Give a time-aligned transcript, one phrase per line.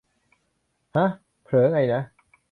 [0.95, 1.05] ห๊ะ
[1.43, 2.01] เผลอไงนะ